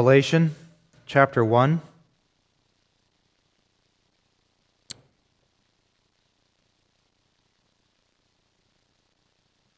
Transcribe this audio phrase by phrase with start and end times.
[0.00, 0.54] Revelation
[1.04, 1.82] chapter 1.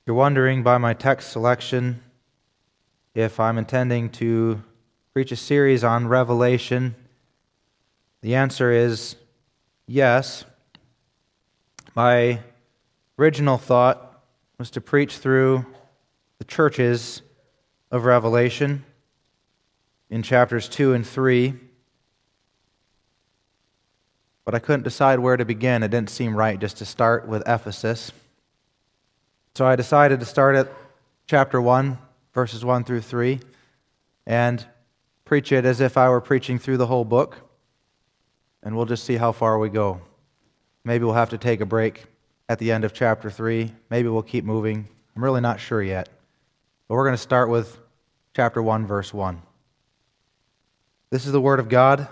[0.06, 2.04] You're wondering by my text selection
[3.16, 4.62] if I'm intending to
[5.12, 6.95] preach a series on Revelation.
[8.20, 9.16] The answer is
[9.89, 10.45] yes.
[11.96, 12.39] My
[13.18, 14.23] original thought
[14.57, 15.66] was to preach through
[16.39, 17.23] the churches
[17.91, 18.84] of Revelation
[20.12, 21.54] in chapters 2 and 3.
[24.44, 25.82] But I couldn't decide where to begin.
[25.82, 28.12] It didn't seem right just to start with Ephesus.
[29.54, 30.70] So I decided to start at
[31.26, 31.96] chapter 1,
[32.34, 33.41] verses 1 through 3,
[34.27, 34.67] and
[35.25, 37.39] preach it as if I were preaching through the whole book.
[38.62, 40.03] And we'll just see how far we go.
[40.84, 42.05] Maybe we'll have to take a break
[42.50, 43.72] at the end of chapter 3.
[43.89, 44.86] Maybe we'll keep moving.
[45.17, 46.11] I'm really not sure yet.
[46.86, 47.78] But we're going to start with
[48.34, 49.41] chapter 1, verse 1.
[51.12, 52.08] This is the Word of God,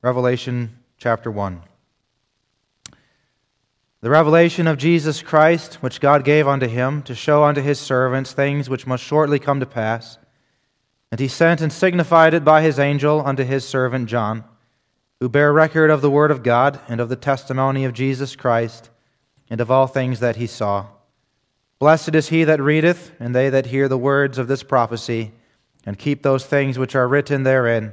[0.00, 1.60] Revelation chapter 1.
[4.00, 8.32] The revelation of Jesus Christ, which God gave unto him to show unto his servants
[8.32, 10.16] things which must shortly come to pass.
[11.12, 14.44] And he sent and signified it by his angel unto his servant John,
[15.20, 18.88] who bare record of the Word of God and of the testimony of Jesus Christ,
[19.50, 20.86] and of all things that he saw.
[21.78, 25.32] Blessed is he that readeth, and they that hear the words of this prophecy,
[25.84, 27.92] and keep those things which are written therein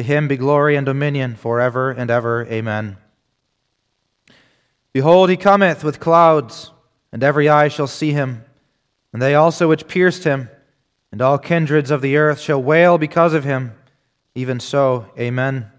[0.00, 2.46] To him be glory and dominion forever and ever.
[2.46, 2.96] Amen.
[4.94, 6.70] Behold, he cometh with clouds,
[7.12, 8.42] and every eye shall see him,
[9.12, 10.48] and they also which pierced him,
[11.12, 13.74] and all kindreds of the earth shall wail because of him.
[14.34, 15.70] Even so, Amen.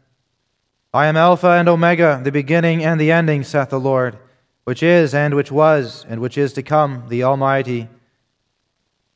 [0.94, 4.20] I am Alpha and Omega, the beginning and the ending, saith the Lord,
[4.66, 7.90] which is, and which was, and which is to come, the Almighty.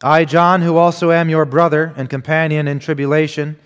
[0.01, 3.59] I, John, who also am your brother and companion in tribulation,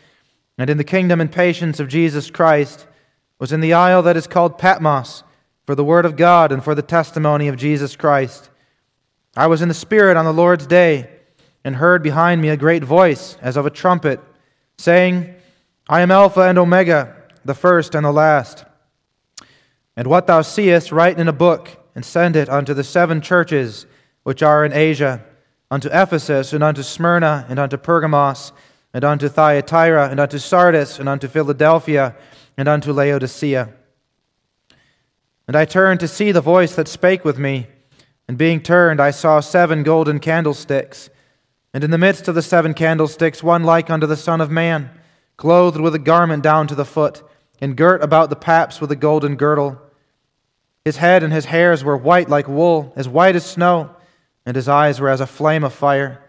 [0.59, 2.85] and in the kingdom and patience of Jesus Christ,
[3.39, 5.23] was in the isle that is called Patmos,
[5.65, 8.49] for the word of God and for the testimony of Jesus Christ.
[9.37, 11.09] I was in the Spirit on the Lord's day,
[11.63, 14.19] and heard behind me a great voice, as of a trumpet,
[14.77, 15.33] saying,
[15.87, 17.15] I am Alpha and Omega,
[17.45, 18.65] the first and the last.
[19.95, 23.85] And what thou seest, write in a book, and send it unto the seven churches
[24.23, 25.23] which are in Asia,
[25.71, 28.51] unto Ephesus, and unto Smyrna, and unto Pergamos,
[28.93, 32.15] and unto Thyatira, and unto Sardis, and unto Philadelphia,
[32.57, 33.69] and unto Laodicea.
[35.47, 37.67] And I turned to see the voice that spake with me.
[38.27, 41.09] And being turned, I saw seven golden candlesticks.
[41.73, 44.89] And in the midst of the seven candlesticks, one like unto the Son of Man,
[45.37, 47.23] clothed with a garment down to the foot,
[47.61, 49.79] and girt about the paps with a golden girdle.
[50.85, 53.95] His head and his hairs were white like wool, as white as snow,
[54.45, 56.28] and his eyes were as a flame of fire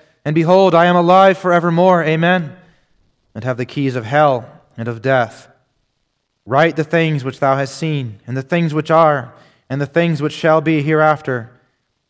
[0.23, 2.03] And behold, I am alive forevermore.
[2.03, 2.55] Amen.
[3.33, 5.47] And have the keys of hell and of death.
[6.45, 9.33] Write the things which thou hast seen, and the things which are,
[9.69, 11.51] and the things which shall be hereafter.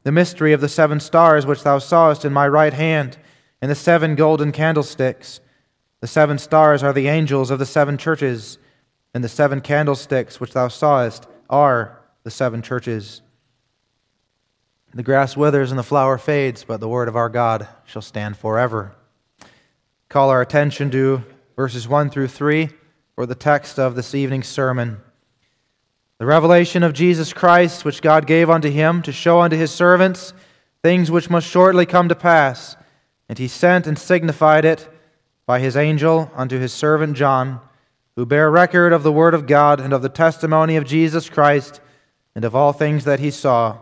[0.03, 3.17] The mystery of the seven stars which thou sawest in my right hand,
[3.61, 5.41] and the seven golden candlesticks.
[5.99, 8.57] The seven stars are the angels of the seven churches,
[9.13, 13.22] and the seven candlesticks which thou sawest are the seven churches.
[14.93, 18.35] The grass withers and the flower fades, but the word of our God shall stand
[18.35, 18.93] forever.
[20.09, 21.23] Call our attention to
[21.55, 22.70] verses 1 through 3
[23.16, 24.97] for the text of this evening's sermon.
[26.17, 30.34] The revelation of Jesus Christ, which God gave unto him to show unto his servants
[30.84, 32.76] things which must shortly come to pass.
[33.29, 34.90] And he sent and signified it
[35.46, 37.61] by his angel unto his servant John,
[38.17, 41.79] who bare record of the word of God and of the testimony of Jesus Christ
[42.35, 43.78] and of all things that he saw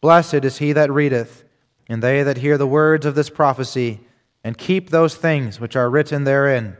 [0.00, 1.44] Blessed is he that readeth,
[1.88, 4.00] and they that hear the words of this prophecy,
[4.44, 6.76] and keep those things which are written therein,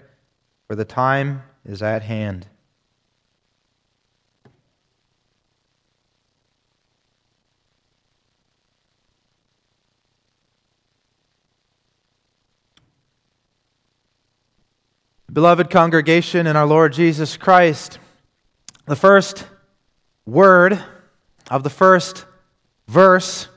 [0.68, 2.46] for the time is at hand.
[15.32, 17.98] Beloved congregation in our Lord Jesus Christ,
[18.86, 19.46] the first
[20.24, 20.82] word
[21.50, 22.24] of the first
[22.86, 23.48] verse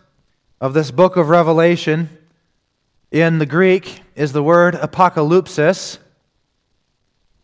[0.59, 2.09] of this book of Revelation
[3.11, 5.99] in the Greek is the word apocalypsis,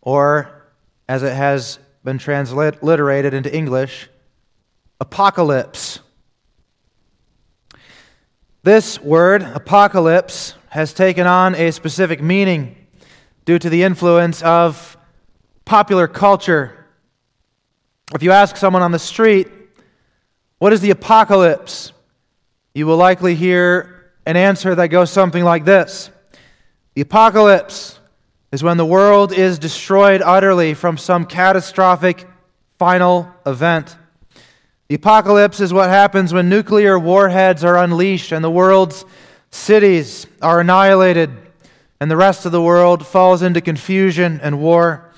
[0.02, 0.68] or
[1.08, 4.08] as it has been transliterated into English,
[5.00, 6.00] apocalypse.
[8.62, 12.76] This word, apocalypse, has taken on a specific meaning
[13.44, 14.96] due to the influence of
[15.64, 16.86] popular culture.
[18.14, 19.48] If you ask someone on the street,
[20.58, 21.92] what is the apocalypse?
[22.74, 26.10] You will likely hear an answer that goes something like this
[26.94, 27.98] The apocalypse
[28.52, 32.26] is when the world is destroyed utterly from some catastrophic
[32.78, 33.96] final event.
[34.88, 39.04] The apocalypse is what happens when nuclear warheads are unleashed and the world's
[39.50, 41.30] cities are annihilated
[42.00, 45.10] and the rest of the world falls into confusion and war.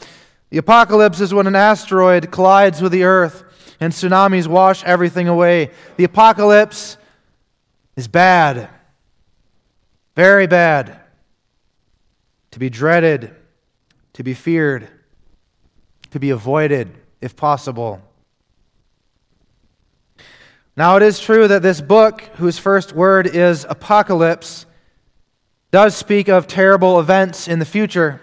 [0.51, 3.45] The apocalypse is when an asteroid collides with the earth
[3.81, 5.71] and tsunamis wash everything away.
[5.97, 6.97] The apocalypse
[7.97, 8.69] is bad,
[10.15, 11.01] very bad,
[12.51, 13.35] to be dreaded,
[14.15, 14.89] to be feared,
[16.11, 18.03] to be avoided if possible.
[20.77, 24.65] Now, it is true that this book, whose first word is apocalypse,
[25.71, 28.21] does speak of terrible events in the future.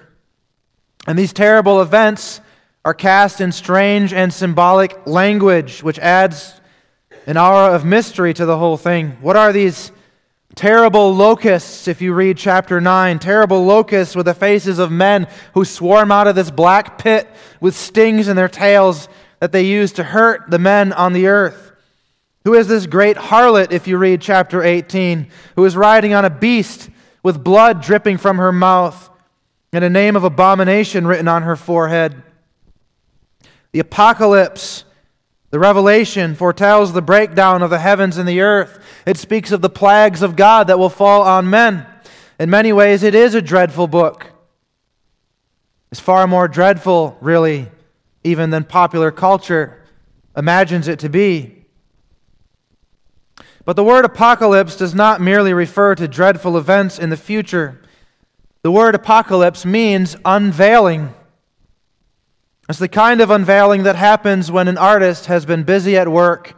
[1.05, 2.39] And these terrible events
[2.85, 6.61] are cast in strange and symbolic language, which adds
[7.25, 9.17] an aura of mystery to the whole thing.
[9.21, 9.91] What are these
[10.53, 13.17] terrible locusts, if you read chapter 9?
[13.17, 17.27] Terrible locusts with the faces of men who swarm out of this black pit
[17.59, 19.09] with stings in their tails
[19.39, 21.71] that they use to hurt the men on the earth.
[22.43, 26.29] Who is this great harlot, if you read chapter 18, who is riding on a
[26.29, 26.91] beast
[27.23, 29.09] with blood dripping from her mouth
[29.73, 32.21] and a name of abomination written on her forehead.
[33.75, 34.85] The apocalypse,
[35.49, 38.81] the revelation, foretells the breakdown of the heavens and the earth.
[39.05, 41.85] It speaks of the plagues of God that will fall on men.
[42.39, 44.31] In many ways, it is a dreadful book.
[45.91, 47.69] It's far more dreadful, really,
[48.23, 49.83] even than popular culture
[50.37, 51.65] imagines it to be.
[53.65, 57.81] But the word apocalypse does not merely refer to dreadful events in the future.
[58.61, 61.13] The word apocalypse means unveiling.
[62.67, 66.55] It's the kind of unveiling that happens when an artist has been busy at work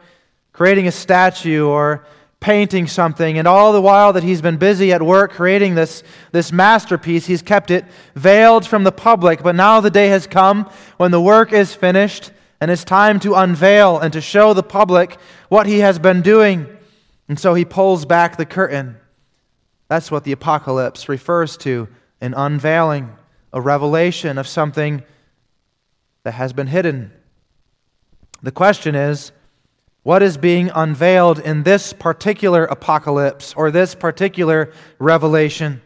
[0.58, 2.04] creating a statue or
[2.40, 6.02] painting something, and all the while that he's been busy at work creating this,
[6.32, 9.44] this masterpiece, he's kept it veiled from the public.
[9.44, 12.32] But now the day has come when the work is finished,
[12.62, 15.18] and it's time to unveil and to show the public
[15.50, 16.68] what he has been doing.
[17.28, 18.98] And so he pulls back the curtain.
[19.90, 21.88] That's what the apocalypse refers to
[22.22, 23.16] an unveiling,
[23.54, 25.04] a revelation of something
[26.28, 27.10] that has been hidden.
[28.44, 29.32] The question is
[30.04, 35.82] what is being unveiled in this particular apocalypse or this particular revelation?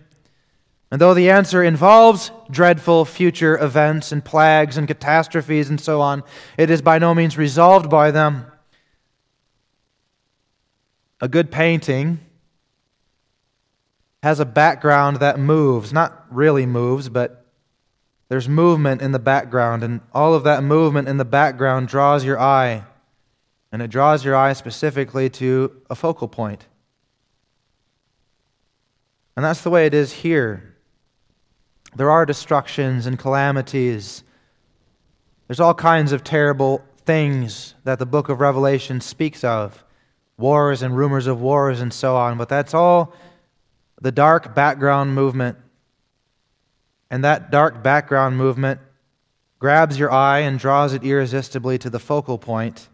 [0.90, 6.24] And though the answer involves dreadful future events and plagues and catastrophes and so on,
[6.58, 8.51] it is by no means resolved by them
[11.20, 12.20] a good painting
[14.24, 17.40] has a background that moves, not really moves, but
[18.32, 22.40] there's movement in the background, and all of that movement in the background draws your
[22.40, 22.86] eye.
[23.74, 26.66] And it draws your eye specifically to a focal point.
[29.36, 30.78] And that's the way it is here.
[31.94, 34.24] There are destructions and calamities.
[35.50, 39.84] There's all kinds of terrible things that the book of Revelation speaks of
[40.38, 43.14] wars and rumors of wars and so on, but that's all
[44.00, 45.58] the dark background movement.
[47.12, 48.80] And that dark background movement
[49.60, 52.89] grabs your eye and draws it irresistibly to the focal point,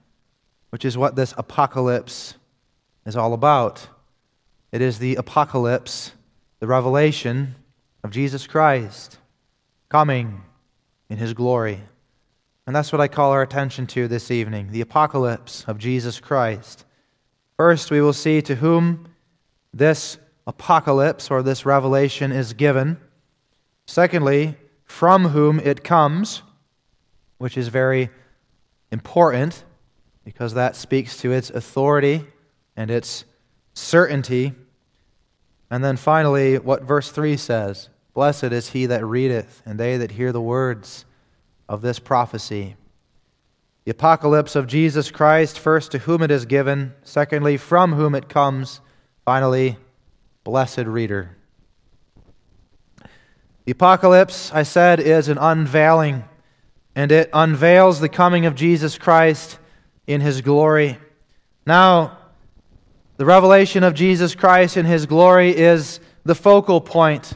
[0.72, 2.34] which is what this apocalypse
[3.06, 3.88] is all about.
[4.72, 6.12] It is the apocalypse,
[6.60, 7.56] the revelation
[8.04, 9.20] of Jesus Christ
[9.88, 10.42] coming
[11.10, 11.82] in his glory.
[12.66, 16.86] And that's what I call our attention to this evening the apocalypse of Jesus Christ.
[17.56, 19.08] First, we will see to whom
[19.74, 22.98] this apocalypse or this revelation is given.
[23.88, 26.44] Secondly, from whom it comes,
[27.38, 28.10] which is very
[28.92, 29.64] important
[30.24, 32.26] because that speaks to its authority
[32.76, 33.24] and its
[33.74, 34.54] certainty.
[35.72, 40.12] And then finally, what verse 3 says Blessed is he that readeth, and they that
[40.12, 41.06] hear the words
[41.70, 42.76] of this prophecy.
[43.86, 48.28] The apocalypse of Jesus Christ, first to whom it is given, secondly, from whom it
[48.28, 48.82] comes,
[49.24, 49.78] finally,
[50.44, 51.37] blessed reader.
[53.68, 56.24] The apocalypse, I said, is an unveiling,
[56.96, 59.60] and it unveils the coming of Jesus Christ
[60.08, 60.98] in his glory.
[61.66, 62.18] Now,
[63.18, 67.34] the revelation of Jesus Christ in his glory is the focal point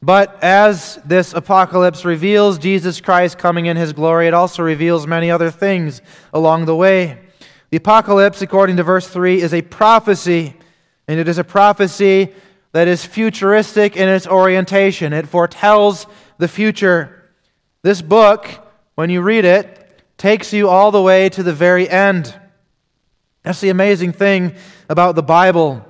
[0.00, 5.28] but as this apocalypse reveals Jesus Christ coming in his glory, it also reveals many
[5.28, 6.00] other things
[6.32, 7.18] along the way.
[7.70, 10.54] The apocalypse, according to verse 3, is a prophecy,
[11.08, 12.32] and it is a prophecy
[12.72, 15.12] that is futuristic in its orientation.
[15.12, 16.06] It foretells
[16.38, 17.30] the future.
[17.82, 18.48] This book,
[18.94, 22.34] when you read it, takes you all the way to the very end.
[23.42, 24.54] That's the amazing thing
[24.88, 25.84] about the Bible.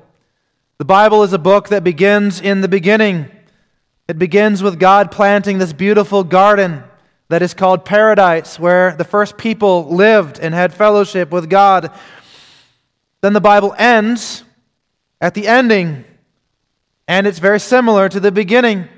[0.78, 3.30] The Bible is a book that begins in the beginning.
[4.06, 6.84] It begins with God planting this beautiful garden
[7.28, 11.90] that is called paradise, where the first people lived and had fellowship with God.
[13.20, 14.44] Then the Bible ends
[15.20, 16.04] at the ending,
[17.08, 18.88] and it's very similar to the beginning,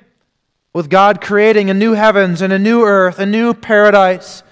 [0.74, 4.42] with God creating a new heavens and a new earth, a new paradise,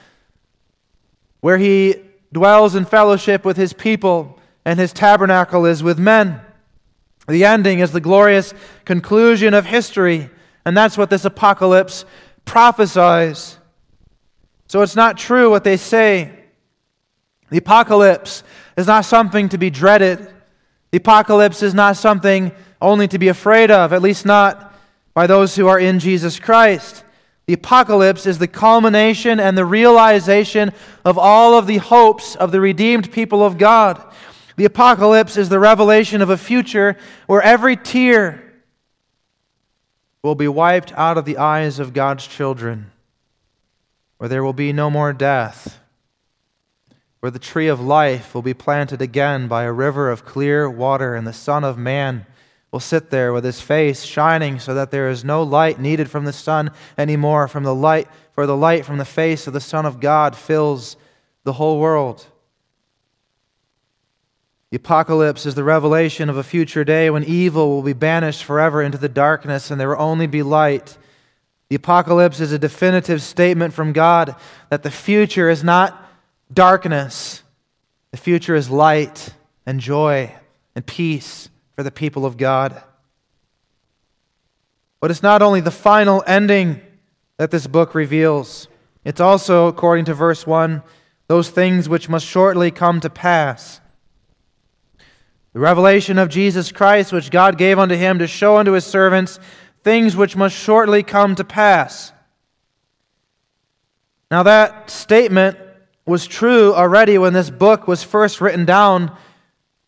[1.41, 1.97] where He
[2.33, 6.41] dwells in fellowship with His people, and His tabernacle is with men.
[7.29, 8.55] The ending is the glorious
[8.87, 10.31] conclusion of history
[10.69, 12.05] and that's what this apocalypse
[12.45, 13.57] prophesies.
[14.67, 16.31] So it's not true what they say.
[17.49, 18.43] The apocalypse
[18.77, 20.31] is not something to be dreaded.
[20.91, 24.75] The apocalypse is not something only to be afraid of, at least not
[25.15, 27.05] by those who are in Jesus Christ.
[27.47, 30.73] The apocalypse is the culmination and the realization
[31.05, 34.03] of all of the hopes of the redeemed people of God.
[34.57, 38.49] The apocalypse is the revelation of a future where every tear,
[40.23, 42.91] will be wiped out of the eyes of God's children,
[44.19, 45.79] where there will be no more death,
[47.21, 51.15] where the tree of life will be planted again by a river of clear water,
[51.15, 52.27] and the Son of Man
[52.71, 56.25] will sit there with his face shining so that there is no light needed from
[56.25, 59.87] the sun anymore from the light for the light from the face of the son
[59.87, 60.97] of god fills
[61.45, 62.27] the whole world.
[64.71, 68.83] The apocalypse is the revelation of a future day when evil will be banished forever
[68.83, 70.99] into the darkness and there will only be light.
[71.71, 74.37] The apocalypse is a definitive statement from God
[74.69, 76.07] that the future is not
[76.53, 77.43] darkness,
[78.11, 79.31] the future is light
[79.65, 80.35] and joy
[80.75, 81.49] and peace
[81.79, 82.83] for the people of God.
[84.99, 86.81] But it's not only the final ending
[87.37, 88.67] that this book reveals,
[89.05, 90.83] it's also, according to verse 1,
[91.29, 93.81] those things which must shortly come to pass.
[95.53, 99.39] The revelation of Jesus Christ, which God gave unto him to show unto his servants
[99.85, 102.13] things which must shortly come to pass.
[104.33, 105.57] Now, that statement
[106.05, 109.17] was true already when this book was first written down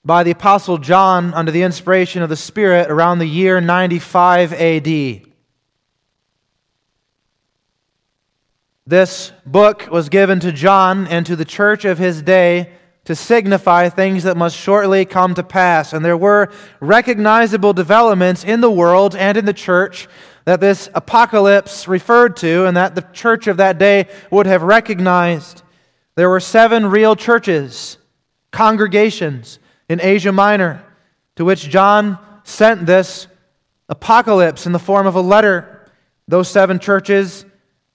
[0.04, 5.23] by the Apostle John under the inspiration of the Spirit around the year 95 AD.
[8.87, 12.73] This book was given to John and to the church of his day
[13.04, 15.92] to signify things that must shortly come to pass.
[15.92, 20.09] And there were recognizable developments in the world and in the church
[20.45, 25.62] that this apocalypse referred to and that the church of that day would have recognized.
[26.14, 27.99] There were seven real churches,
[28.50, 29.59] congregations
[29.90, 30.82] in Asia Minor,
[31.37, 33.26] to which John sent this
[33.90, 35.87] apocalypse in the form of a letter.
[36.26, 37.44] Those seven churches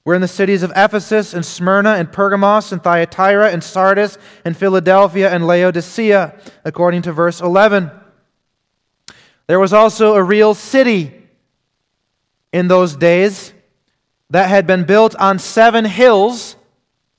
[0.06, 4.56] we're in the cities of Ephesus and Smyrna and Pergamos and Thyatira and Sardis and
[4.56, 7.90] Philadelphia and Laodicea, according to verse 11.
[9.48, 11.12] There was also a real city
[12.54, 13.52] in those days
[14.30, 16.56] that had been built on seven hills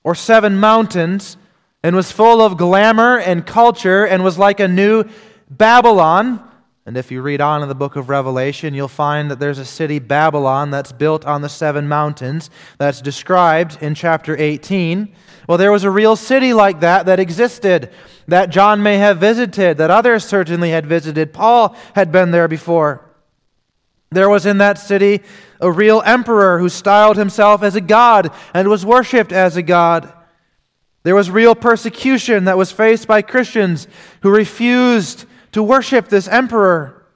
[0.04, 1.37] or seven mountains
[1.87, 5.05] and was full of glamour and culture and was like a new
[5.49, 6.43] Babylon
[6.87, 9.64] and if you read on in the book of Revelation, you'll find that there's a
[9.64, 15.12] city, Babylon, that's built on the seven mountains, that's described in chapter 18.
[15.49, 17.90] Well, there was a real city like that that existed,
[18.28, 21.33] that John may have visited, that others certainly had visited.
[21.33, 23.05] Paul had been there before.
[24.12, 25.23] There was in that city
[25.61, 30.12] a real emperor who styled himself as a god and was worshiped as a god.
[31.06, 33.86] There was real persecution that was faced by Christians
[34.22, 37.06] who refused to worship this emperor.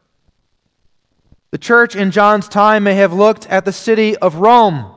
[1.51, 4.95] The church in John's time may have looked at the city of Rome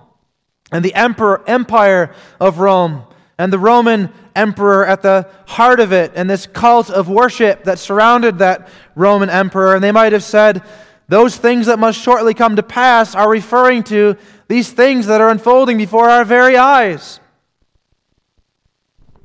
[0.71, 3.07] and the emperor, empire of Rome
[3.39, 7.79] and the Roman emperor at the heart of it and this cult of worship that
[7.79, 9.73] surrounded that Roman emperor.
[9.73, 10.61] And they might have said,
[11.07, 15.29] those things that must shortly come to pass are referring to these things that are
[15.29, 17.19] unfolding before our very eyes.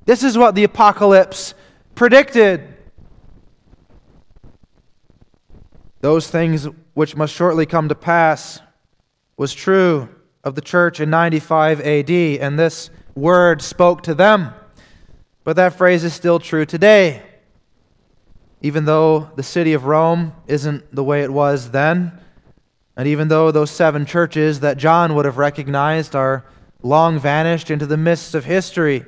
[0.09, 1.53] This is what the apocalypse
[1.95, 2.67] predicted.
[6.01, 8.59] Those things which must shortly come to pass
[9.37, 10.09] was true
[10.43, 14.55] of the church in 95 AD, and this word spoke to them.
[15.45, 17.23] But that phrase is still true today.
[18.63, 22.19] Even though the city of Rome isn't the way it was then,
[22.97, 26.47] and even though those seven churches that John would have recognized are
[26.83, 29.05] long vanished into the mists of history,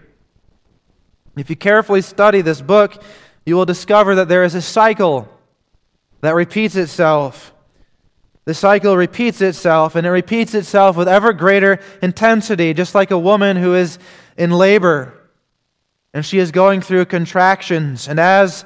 [1.37, 3.03] if you carefully study this book,
[3.47, 5.29] you will discover that there is a cycle
[6.21, 7.53] that repeats itself.
[8.45, 13.19] The cycle repeats itself, and it repeats itself with ever greater intensity, just like a
[13.19, 13.99] woman who is
[14.37, 15.21] in labor
[16.13, 18.09] and she is going through contractions.
[18.09, 18.65] And as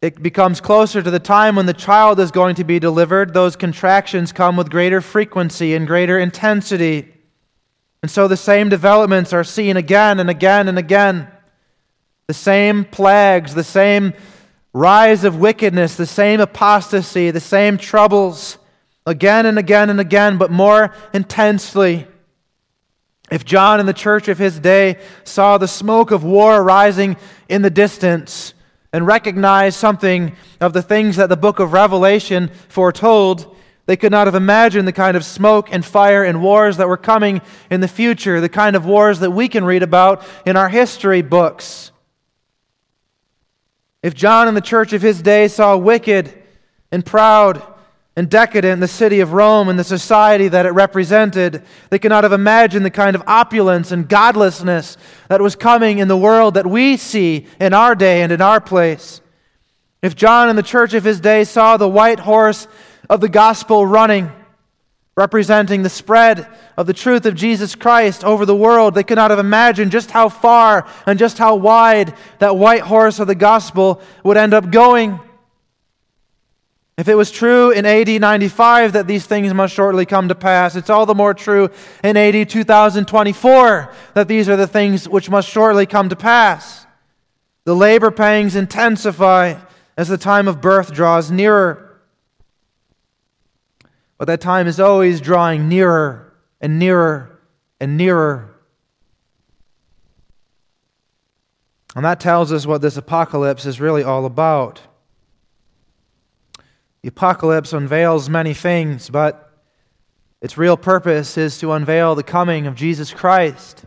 [0.00, 3.56] it becomes closer to the time when the child is going to be delivered, those
[3.56, 7.12] contractions come with greater frequency and greater intensity.
[8.02, 11.28] And so the same developments are seen again and again and again.
[12.26, 14.14] The same plagues, the same
[14.72, 18.58] rise of wickedness, the same apostasy, the same troubles,
[19.06, 22.06] again and again and again, but more intensely.
[23.30, 27.16] If John in the church of his day saw the smoke of war rising
[27.48, 28.54] in the distance,
[28.94, 34.28] and recognized something of the things that the book of Revelation foretold, they could not
[34.28, 37.88] have imagined the kind of smoke and fire and wars that were coming in the
[37.88, 41.90] future, the kind of wars that we can read about in our history books.
[44.04, 46.30] If John in the church of his day saw wicked
[46.92, 47.62] and proud
[48.16, 51.62] and decadent the city of Rome and the society that it represented.
[51.88, 56.08] They could not have imagined the kind of opulence and godlessness that was coming in
[56.08, 59.22] the world that we see in our day and in our place.
[60.02, 62.68] If John in the church of his day saw the white horse
[63.08, 64.30] of the gospel running,
[65.16, 69.30] representing the spread of the truth of Jesus Christ over the world, they could not
[69.30, 74.00] have imagined just how far and just how wide that white horse of the gospel
[74.24, 75.20] would end up going.
[76.96, 80.76] If it was true in AD 95 that these things must shortly come to pass,
[80.76, 81.70] it's all the more true
[82.04, 86.86] in AD 2024 that these are the things which must shortly come to pass.
[87.64, 89.58] The labor pangs intensify
[89.96, 91.83] as the time of birth draws nearer.
[94.18, 97.40] But that time is always drawing nearer and nearer
[97.80, 98.54] and nearer.
[101.96, 104.80] And that tells us what this apocalypse is really all about.
[107.02, 109.52] The apocalypse unveils many things, but
[110.40, 113.84] its real purpose is to unveil the coming of Jesus Christ.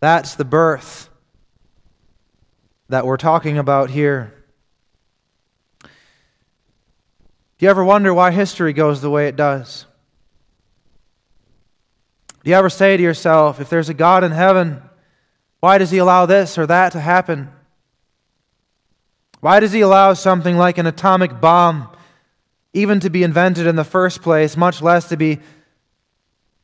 [0.00, 1.08] That's the birth
[2.88, 4.32] that we're talking about here.
[5.82, 5.88] Do
[7.64, 9.86] you ever wonder why history goes the way it does?
[12.42, 14.82] Do you ever say to yourself, if there's a God in heaven,
[15.60, 17.50] why does he allow this or that to happen?
[19.40, 21.88] Why does he allow something like an atomic bomb
[22.74, 25.38] even to be invented in the first place, much less to be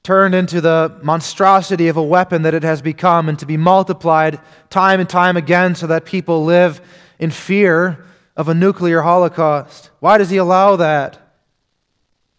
[0.03, 4.39] turned into the monstrosity of a weapon that it has become and to be multiplied
[4.69, 6.79] time and time again so that people live
[7.19, 8.05] in fear
[8.41, 9.91] of a nuclear holocaust.
[10.01, 11.19] Why does he allow that?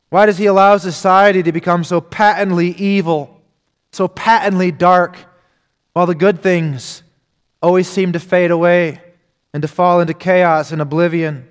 [0.09, 3.39] Why does he allow society to become so patently evil,
[3.91, 5.15] so patently dark,
[5.93, 7.03] while the good things
[7.61, 8.99] always seem to fade away
[9.53, 11.47] and to fall into chaos and oblivion?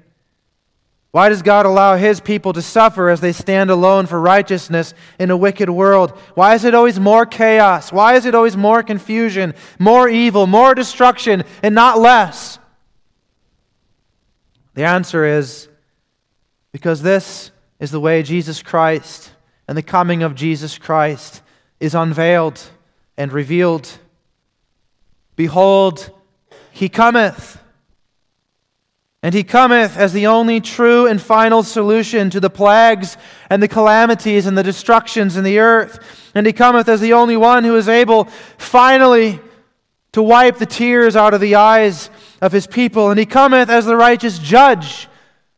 [1.13, 5.31] Why does God allow his people to suffer as they stand alone for righteousness in
[5.31, 6.11] a wicked world?
[6.35, 7.93] Why is it always more chaos?
[7.93, 12.60] Why is it always more confusion, more evil, more destruction, and not less?
[14.81, 15.69] The answer is
[16.73, 19.31] because this is the way Jesus Christ
[19.69, 21.43] and the coming of Jesus Christ
[21.81, 22.59] is unveiled
[23.19, 23.99] and revealed.
[25.37, 26.11] Behold,
[26.73, 27.63] he cometh.
[29.23, 33.19] And he cometh as the only true and final solution to the plagues
[33.51, 36.31] and the calamities and the destructions in the earth.
[36.35, 38.25] And he cometh as the only one who is able
[38.57, 39.41] finally
[40.13, 42.09] to wipe the tears out of the eyes
[42.41, 43.11] of his people.
[43.11, 45.09] And he cometh as the righteous judge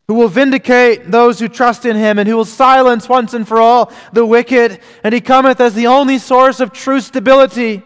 [0.08, 3.60] who will vindicate those who trust in him and who will silence once and for
[3.60, 4.80] all the wicked.
[5.04, 7.82] And he cometh as the only source of true stability.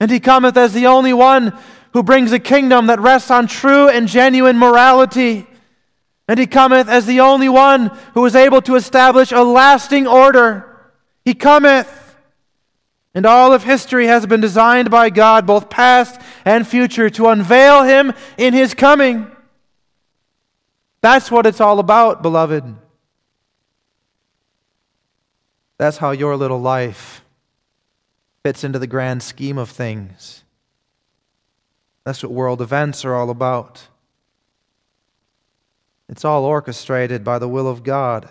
[0.00, 1.56] And he cometh as the only one
[1.92, 5.46] who brings a kingdom that rests on true and genuine morality.
[6.28, 10.92] And he cometh as the only one who is able to establish a lasting order.
[11.24, 12.05] He cometh.
[13.16, 17.82] And all of history has been designed by God, both past and future, to unveil
[17.82, 19.34] him in his coming.
[21.00, 22.76] That's what it's all about, beloved.
[25.78, 27.22] That's how your little life
[28.42, 30.44] fits into the grand scheme of things.
[32.04, 33.88] That's what world events are all about.
[36.10, 38.28] It's all orchestrated by the will of God.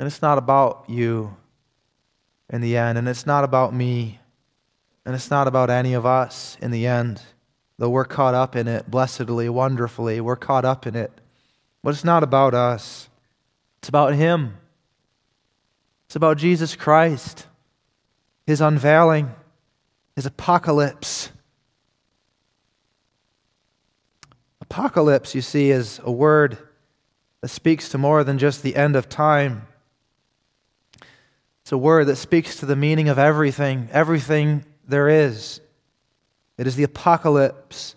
[0.00, 1.36] And it's not about you
[2.50, 4.20] in the end, and it's not about me,
[5.04, 7.22] and it's not about any of us in the end,
[7.78, 10.20] though we're caught up in it blessedly, wonderfully.
[10.20, 11.12] We're caught up in it.
[11.82, 13.08] But it's not about us,
[13.78, 14.58] it's about Him.
[16.06, 17.46] It's about Jesus Christ,
[18.46, 19.32] His unveiling,
[20.14, 21.30] His apocalypse.
[24.60, 26.58] Apocalypse, you see, is a word
[27.40, 29.66] that speaks to more than just the end of time.
[31.66, 35.60] It's a word that speaks to the meaning of everything, everything there is.
[36.56, 37.96] It is the apocalypse,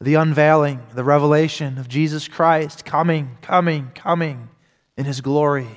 [0.00, 4.48] the unveiling, the revelation of Jesus Christ coming, coming, coming
[4.96, 5.68] in his glory.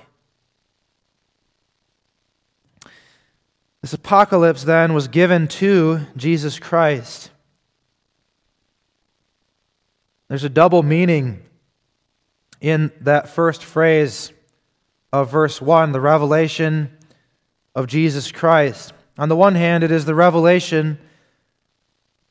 [3.82, 7.30] This apocalypse then was given to Jesus Christ.
[10.30, 11.44] There's a double meaning
[12.62, 14.32] in that first phrase
[15.12, 16.90] of verse 1, the revelation
[17.76, 18.94] of Jesus Christ.
[19.18, 20.98] On the one hand, it is the revelation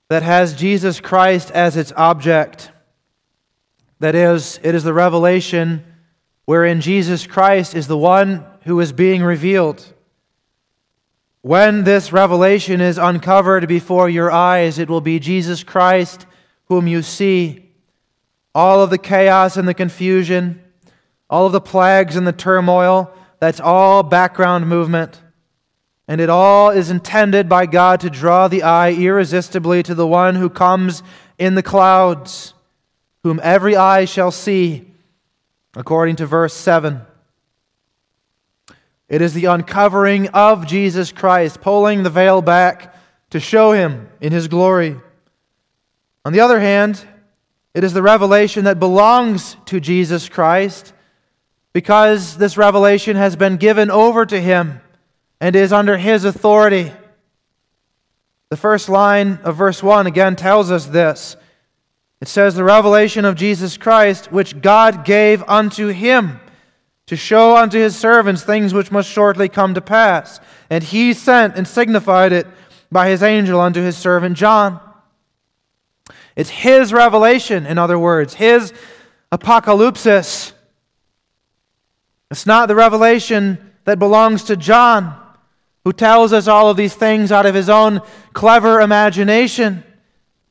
[0.09, 2.71] that has Jesus Christ as its object.
[4.01, 5.85] That is, it is the revelation
[6.45, 9.95] wherein Jesus Christ is the one who is being revealed.
[11.41, 16.27] When this revelation is uncovered before your eyes, it will be Jesus Christ
[16.67, 17.71] whom you see
[18.55, 20.63] all of the chaos and the confusion,
[21.31, 25.21] all of the plagues and the turmoil, that's all background movement.
[26.09, 30.35] And it all is intended by God to draw the eye irresistibly to the one
[30.35, 31.03] who comes
[31.39, 32.55] in the clouds,
[33.23, 34.87] whom every eye shall see,
[35.75, 37.01] according to verse 7.
[39.09, 42.95] It is the uncovering of Jesus Christ, pulling the veil back
[43.31, 44.97] to show him in his glory.
[46.25, 47.05] On the other hand,
[47.75, 50.93] it is the revelation that belongs to Jesus Christ
[51.73, 54.81] because this revelation has been given over to him
[55.43, 56.93] and is under his authority.
[58.49, 61.37] The first line of verse 1 again tells us this.
[62.21, 66.39] It says, The revelation of Jesus Christ, which God gave unto him
[67.07, 70.39] to show unto his servants things which must shortly come to pass.
[70.71, 72.47] And he sent and signified it
[72.93, 74.79] by his angel unto his servant John.
[76.37, 78.73] It's his revelation, in other words, his
[79.33, 80.53] apocalypsis.
[82.31, 85.19] It's not the revelation that belongs to John,
[85.85, 88.01] who tells us all of these things out of his own
[88.33, 89.83] clever imagination.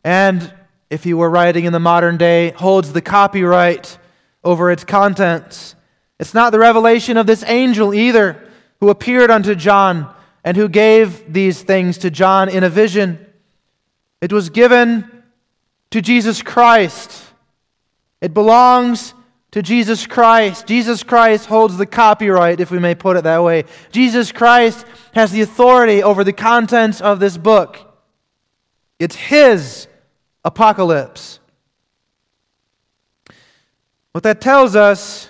[0.04, 0.54] And
[0.90, 3.98] if he were writing in the modern day, holds the copyright
[4.44, 5.76] over its contents.
[6.20, 8.48] It's not the revelation of this angel either,
[8.80, 10.14] who appeared unto John
[10.44, 13.26] and who gave these things to John in a vision.
[14.22, 15.24] It was given
[15.92, 17.24] to Jesus Christ.
[18.22, 19.14] It belongs
[19.52, 20.66] to Jesus Christ.
[20.66, 23.66] Jesus Christ holds the copyright, if we may put it that way.
[23.92, 27.78] Jesus Christ has the authority over the contents of this book.
[28.98, 29.88] It's His
[30.44, 31.40] apocalypse.
[34.14, 35.30] What that tells us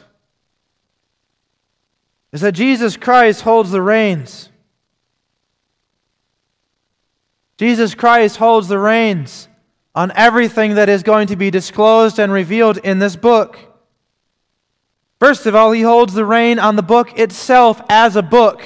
[2.31, 4.49] is that Jesus Christ holds the reins.
[7.57, 9.47] Jesus Christ holds the reins
[9.93, 13.70] on everything that is going to be disclosed and revealed in this book.
[15.21, 18.63] First of all, he holds the rein on the book itself as a book.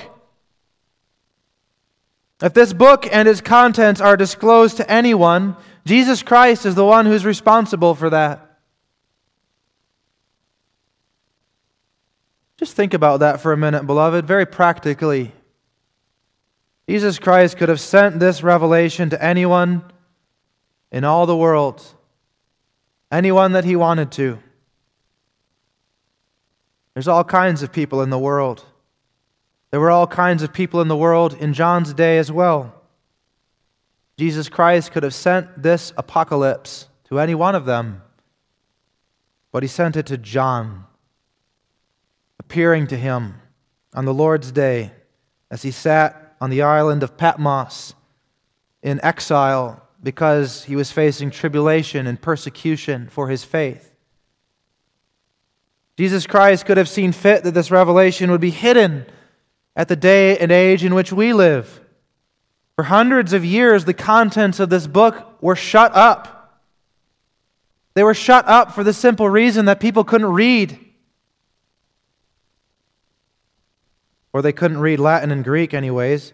[2.41, 7.07] If this book and its contents are disclosed to anyone, Jesus Christ is the one
[7.07, 8.57] who's responsible for that.
[12.55, 15.33] Just think about that for a minute, beloved, very practically.
[16.87, 19.83] Jesus Christ could have sent this revelation to anyone
[20.89, 21.83] in all the world,
[23.11, 24.39] anyone that he wanted to.
[26.95, 28.65] There's all kinds of people in the world.
[29.69, 32.73] There were all kinds of people in the world in John's day as well.
[34.17, 38.01] Jesus Christ could have sent this apocalypse to any one of them,
[39.51, 40.85] but he sent it to John,
[42.39, 43.41] appearing to him
[43.93, 44.91] on the Lord's day
[45.51, 47.93] as he sat on the island of Patmos
[48.81, 53.94] in exile because he was facing tribulation and persecution for his faith.
[55.97, 59.05] Jesus Christ could have seen fit that this revelation would be hidden
[59.75, 61.81] at the day and age in which we live.
[62.75, 66.61] For hundreds of years, the contents of this book were shut up.
[67.93, 70.77] They were shut up for the simple reason that people couldn't read.
[74.33, 76.33] Or they couldn't read Latin and Greek, anyways.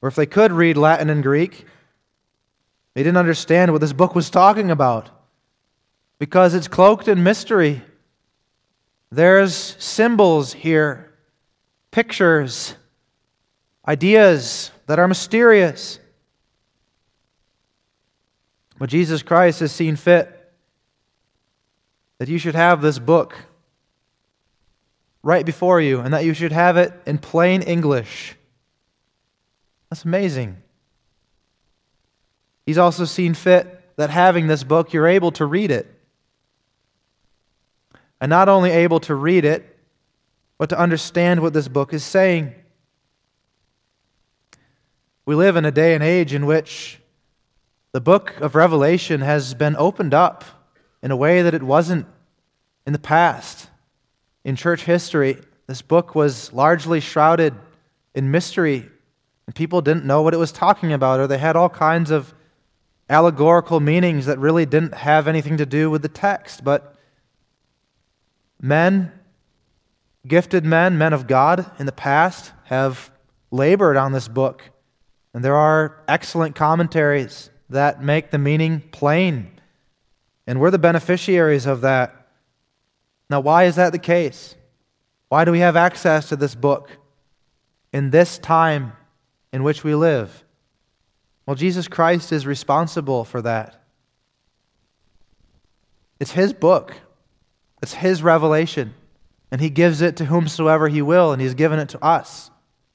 [0.00, 1.66] Or if they could read Latin and Greek,
[2.94, 5.10] they didn't understand what this book was talking about
[6.18, 7.82] because it's cloaked in mystery.
[9.12, 11.12] There's symbols here,
[11.90, 12.74] pictures,
[13.86, 15.98] ideas that are mysterious.
[18.78, 20.50] But Jesus Christ has seen fit
[22.16, 23.36] that you should have this book
[25.22, 28.34] right before you and that you should have it in plain English.
[29.90, 30.56] That's amazing.
[32.64, 36.01] He's also seen fit that having this book, you're able to read it.
[38.22, 39.76] And not only able to read it,
[40.56, 42.54] but to understand what this book is saying.
[45.26, 47.00] We live in a day and age in which
[47.90, 50.44] the book of Revelation has been opened up
[51.02, 52.06] in a way that it wasn't
[52.86, 53.68] in the past.
[54.44, 57.56] In church history, this book was largely shrouded
[58.14, 58.88] in mystery,
[59.46, 62.32] and people didn't know what it was talking about, or they had all kinds of
[63.10, 66.62] allegorical meanings that really didn't have anything to do with the text.
[66.62, 66.91] But
[68.62, 69.12] men,
[70.26, 73.10] gifted men, men of God in the past, have
[73.50, 74.70] labored on this book.
[75.34, 79.60] And there are excellent commentaries that make the meaning plain.
[80.46, 82.28] And we're the beneficiaries of that.
[83.28, 84.54] Now, why is that the case?
[85.28, 86.90] Why do we have access to this book
[87.92, 88.92] in this time
[89.52, 90.44] in which we live?
[91.46, 93.82] Well, Jesus Christ is responsible for that.
[96.20, 96.94] It's His book,
[97.82, 98.94] it's His revelation,
[99.50, 102.50] and He gives it to whomsoever He will, and He's given it to us.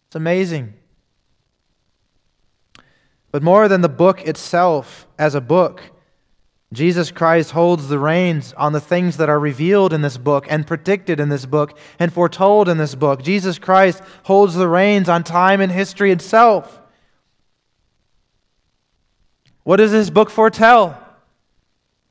[0.07, 0.73] It's amazing.
[3.31, 5.83] But more than the book itself as a book,
[6.73, 10.67] Jesus Christ holds the reins on the things that are revealed in this book and
[10.67, 13.21] predicted in this book and foretold in this book.
[13.23, 16.81] Jesus Christ holds the reins on time and history itself.
[19.63, 21.01] What does this book foretell?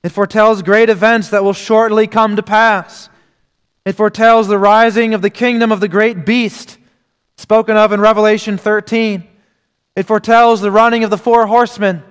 [0.06, 3.10] It foretells great events that will shortly come to pass.
[3.84, 6.78] It foretells the rising of the kingdom of the great beast
[7.36, 9.26] spoken of in Revelation 13.
[9.96, 12.04] It foretells the running of the four horsemen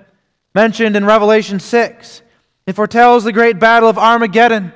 [0.54, 2.20] mentioned in Revelation 6.
[2.66, 4.74] It foretells the great battle of Armageddon.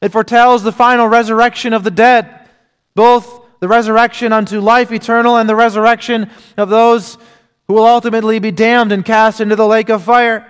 [0.00, 2.48] It foretells the final resurrection of the dead,
[2.94, 7.18] both the resurrection unto life eternal and the resurrection of those
[7.66, 10.46] who will ultimately be damned and cast into the lake of fire.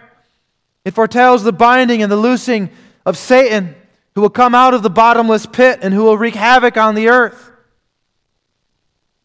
[0.85, 2.71] It foretells the binding and the loosing
[3.05, 3.75] of Satan,
[4.15, 7.09] who will come out of the bottomless pit and who will wreak havoc on the
[7.09, 7.51] earth.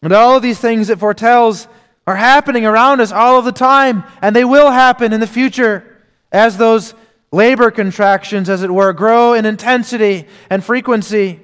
[0.02, 1.66] And all of these things it foretells
[2.06, 5.96] are happening around us all of the time, and they will happen in the future
[6.30, 6.94] as those
[7.32, 11.40] labor contractions, as it were, grow in intensity and frequency.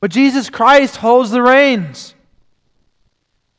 [0.00, 2.14] But Jesus Christ holds the reins.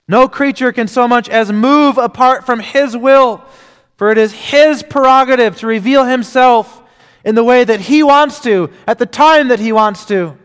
[0.08, 3.44] No creature can so much as move apart from His will,
[4.02, 6.82] for it is His prerogative to reveal Himself
[7.24, 10.40] in the way that He wants to, at the time that He wants to.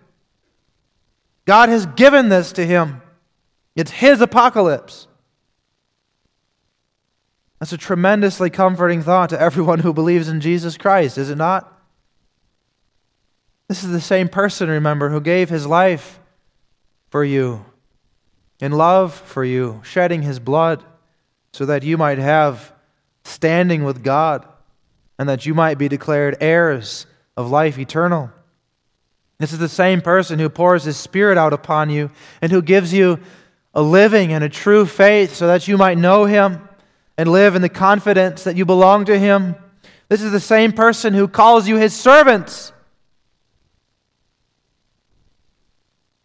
[1.47, 3.01] God has given this to Him,
[3.75, 5.09] it's His apocalypse.
[7.59, 11.81] That's a tremendously comforting thought to everyone who believes in Jesus Christ, is it not?
[13.69, 16.21] This is the same person, remember, who gave his life
[17.09, 17.65] for you,
[18.61, 20.85] in love for you, shedding his blood
[21.55, 22.76] so that you might have
[23.27, 24.47] standing with God
[25.19, 28.31] and that you might be declared heirs of life eternal.
[29.39, 32.11] This is the same person who pours his Spirit out upon you
[32.41, 33.19] and who gives you
[33.75, 36.67] a living and a true faith so that you might know him
[37.19, 39.57] and live in the confidence that you belong to Him.
[40.09, 42.73] This is the same person who calls you His servants.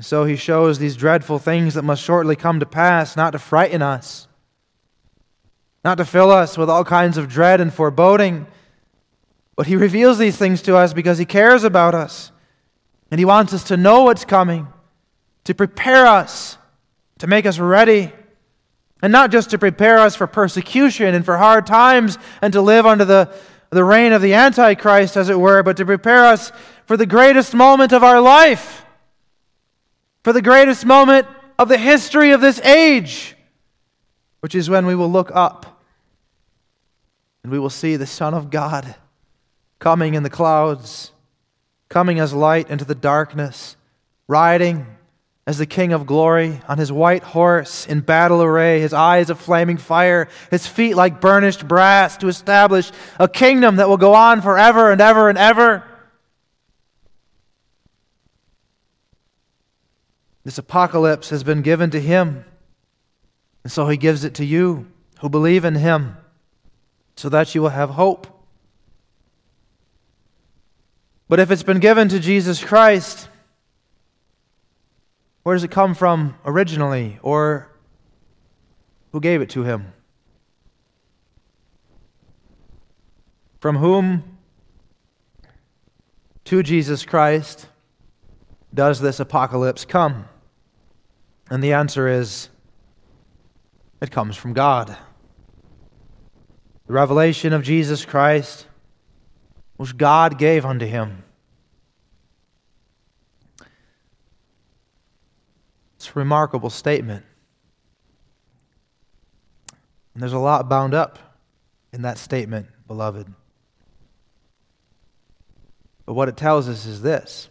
[0.02, 3.82] So He shows these dreadful things that must shortly come to pass, not to frighten
[3.82, 4.28] us,
[5.84, 8.48] not to fill us with all kinds of dread and foreboding.
[9.56, 12.32] But He reveals these things to us because He cares about us.
[13.10, 14.68] And He wants us to know what's coming,
[15.44, 16.58] to prepare us,
[17.20, 18.12] to make us ready
[19.02, 22.86] and not just to prepare us for persecution and for hard times and to live
[22.86, 23.34] under the,
[23.72, 26.52] the reign of the Antichrist, as it were, but to prepare us
[26.86, 28.86] for the greatest moment of our life,
[30.24, 31.26] for the greatest moment
[31.58, 33.36] of the history of this age,
[34.42, 35.82] which is when we will look up
[37.44, 38.96] and we will see the Son of God
[39.80, 41.12] coming in the clouds,
[41.90, 43.76] coming as light into the darkness,
[44.28, 44.86] riding
[45.48, 49.40] as the King of glory on his white horse in battle array, his eyes of
[49.40, 54.42] flaming fire, his feet like burnished brass, to establish a kingdom that will go on
[54.42, 55.84] forever and ever and ever.
[60.44, 62.46] This apocalypse has been given to him,
[63.64, 64.88] and so he gives it to you
[65.20, 66.18] who believe in him,
[67.16, 68.28] so that you will have hope.
[71.28, 73.30] But if it's been given to Jesus Christ,
[75.44, 77.20] where does it come from originally?
[77.22, 77.70] Or
[79.12, 79.94] who gave it to him?
[83.60, 84.24] From whom
[86.46, 87.68] to Jesus Christ
[88.74, 90.26] does this apocalypse come?
[91.50, 92.50] And the answer is
[94.02, 94.96] it comes from God.
[96.88, 98.66] The revelation of Jesus Christ,
[99.78, 101.24] which God gave unto him.
[105.96, 107.24] It's a remarkable statement.
[110.14, 111.20] And there's a lot bound up
[111.94, 113.32] in that statement, beloved.
[116.06, 117.50] But what it tells us is this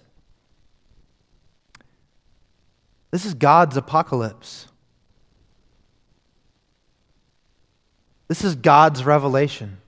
[3.10, 4.66] this is God's apocalypse.
[8.30, 9.78] This is God's revelation.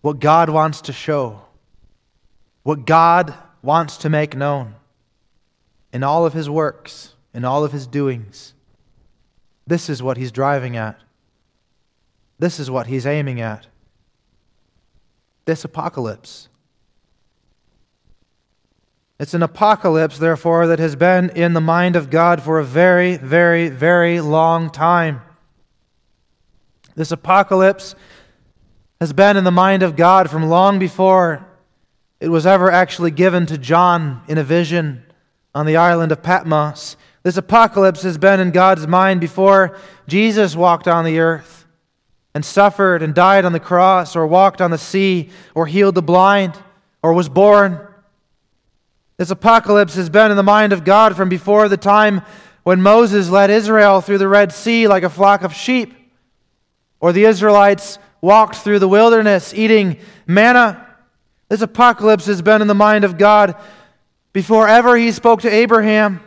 [0.00, 1.42] What God wants to show.
[2.62, 4.74] What God wants to make known
[5.92, 8.54] in all of his works, in all of his doings.
[9.66, 10.98] This is what he's driving at.
[12.38, 13.66] This is what he's aiming at.
[15.44, 16.48] This apocalypse.
[19.20, 23.18] It's an apocalypse, therefore, that has been in the mind of God for a very,
[23.18, 25.20] very, very long time.
[26.96, 27.94] This apocalypse
[29.00, 31.46] has been in the mind of God from long before
[32.20, 35.04] it was ever actually given to John in a vision
[35.54, 36.96] on the island of Patmos.
[37.22, 39.76] This apocalypse has been in God's mind before
[40.08, 41.66] Jesus walked on the earth
[42.34, 46.02] and suffered and died on the cross, or walked on the sea, or healed the
[46.02, 46.54] blind,
[47.02, 47.80] or was born.
[49.16, 52.20] This apocalypse has been in the mind of God from before the time
[52.62, 55.94] when Moses led Israel through the Red Sea like a flock of sheep,
[57.06, 60.84] or the Israelites walked through the wilderness eating manna.
[61.48, 63.54] This apocalypse has been in the mind of God
[64.32, 66.20] before ever he spoke to Abraham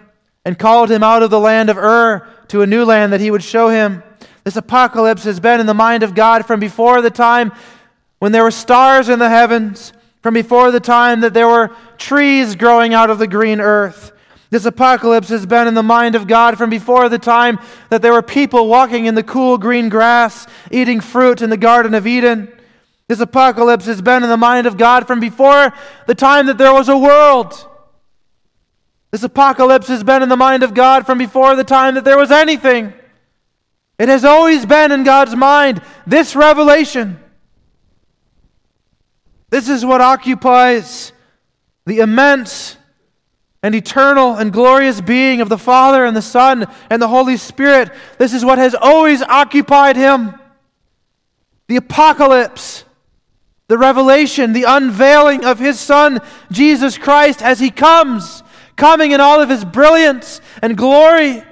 [0.45, 3.29] and called him out of the land of Ur to a new land that he
[3.29, 4.01] would show him.
[4.45, 7.51] This apocalypse has been in the mind of God from before the time
[8.19, 12.55] when there were stars in the heavens, from before the time that there were trees
[12.55, 14.13] growing out of the green earth.
[14.49, 17.59] This apocalypse has been in the mind of God from before the time
[17.89, 21.93] that there were people walking in the cool green grass, eating fruit in the Garden
[21.93, 22.51] of Eden.
[23.07, 25.71] This apocalypse has been in the mind of God from before
[26.07, 27.67] the time that there was a world.
[29.12, 32.17] This apocalypse has been in the mind of God from before the time that there
[32.17, 32.93] was anything.
[33.99, 37.19] It has always been in God's mind, this revelation.
[39.49, 41.12] This is what occupies
[41.85, 42.77] the immense
[43.61, 47.91] and eternal and glorious being of the Father and the Son and the Holy Spirit.
[48.17, 50.33] This is what has always occupied him.
[51.67, 52.85] The apocalypse,
[53.67, 58.43] the revelation, the unveiling of his Son, Jesus Christ, as he comes
[58.75, 61.43] coming in all of his brilliance and glory.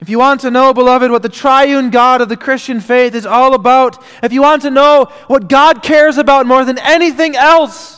[0.00, 3.24] If you want to know, beloved, what the triune God of the Christian faith is
[3.24, 7.95] all about, if you want to know what God cares about more than anything else,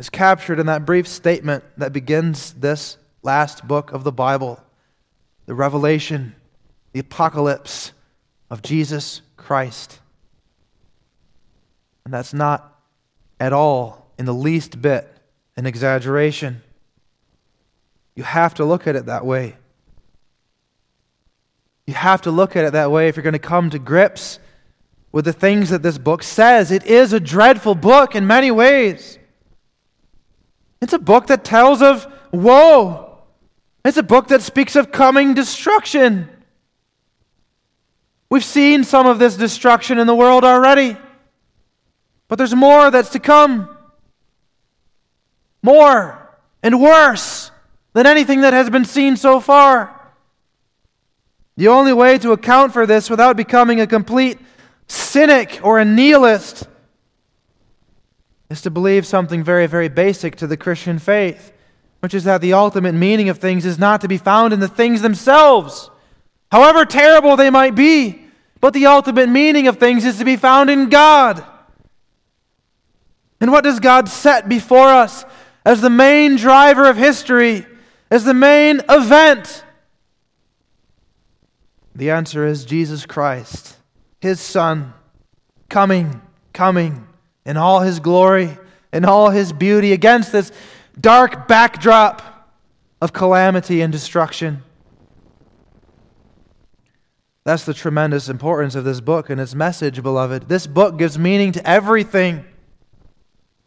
[0.00, 4.58] is captured in that brief statement that begins this last book of the Bible
[5.44, 6.34] the revelation,
[6.92, 7.92] the apocalypse
[8.50, 9.98] of Jesus Christ.
[12.04, 12.80] And that's not
[13.40, 15.12] at all in the least bit
[15.56, 16.62] an exaggeration.
[18.14, 19.56] You have to look at it that way.
[21.86, 24.38] You have to look at it that way if you're going to come to grips
[25.10, 26.70] with the things that this book says.
[26.70, 29.18] It is a dreadful book in many ways.
[30.80, 33.18] It's a book that tells of woe.
[33.84, 36.28] It's a book that speaks of coming destruction.
[38.30, 40.96] We've seen some of this destruction in the world already,
[42.28, 43.76] but there's more that's to come
[45.62, 47.50] more and worse
[47.92, 49.96] than anything that has been seen so far.
[51.56, 54.38] The only way to account for this without becoming a complete
[54.86, 56.66] cynic or a nihilist
[58.50, 61.52] is to believe something very, very basic to the Christian faith,
[62.00, 64.68] which is that the ultimate meaning of things is not to be found in the
[64.68, 65.90] things themselves,
[66.50, 68.26] however terrible they might be,
[68.60, 71.42] but the ultimate meaning of things is to be found in God.
[73.40, 75.24] And what does God set before us?
[75.64, 77.66] as the main driver of history,
[78.10, 79.64] as the main event?
[81.94, 83.76] The answer is Jesus Christ,
[84.20, 84.94] his Son,
[85.68, 86.22] coming,
[86.52, 87.06] coming
[87.44, 88.56] in all his glory,
[88.92, 90.52] in all his beauty, against this
[91.00, 92.22] dark backdrop
[93.00, 94.62] of calamity and destruction.
[97.44, 100.48] That's the tremendous importance of this book and its message, beloved.
[100.48, 102.44] This book gives meaning to everything.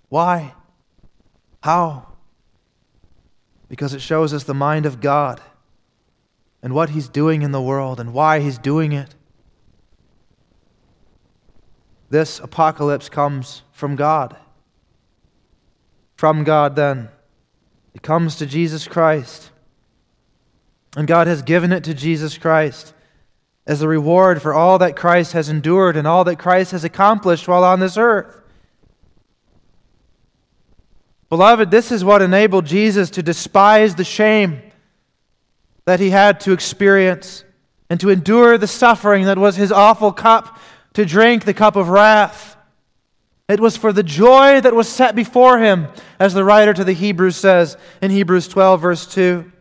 [0.10, 0.54] Why?
[1.64, 2.08] How?
[3.68, 5.42] Because it shows us the mind of God
[6.62, 9.16] and what He's doing in the world and why He's doing it.
[12.14, 14.38] This apocalypse comes from God.
[16.14, 17.09] From God, then,
[17.95, 19.49] it comes to Jesus Christ.
[20.95, 22.93] And God has given it to Jesus Christ
[23.66, 27.47] as a reward for all that Christ has endured and all that Christ has accomplished
[27.47, 28.43] while on this earth.
[31.30, 34.61] Beloved, this is what enabled Jesus to despise the shame
[35.86, 37.43] that he had to experience
[37.89, 40.59] and to endure the suffering that was his awful cup,
[40.94, 42.56] to drink the cup of wrath.
[43.50, 45.88] It was for the joy that was set before him,
[46.20, 49.52] as the writer to the Hebrews says in Hebrews 12, verse 2.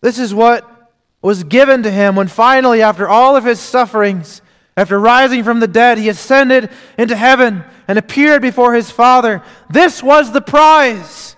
[0.00, 4.42] This is what was given to him when finally, after all of his sufferings,
[4.76, 9.42] after rising from the dead, he ascended into heaven and appeared before his Father.
[9.70, 11.34] This was the prize